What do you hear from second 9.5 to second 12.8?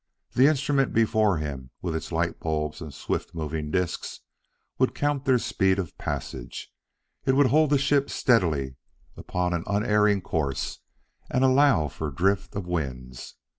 an unerring course and allow for drift of